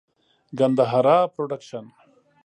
ګندهارا 0.57 1.17
پروډکشن. 1.33 1.85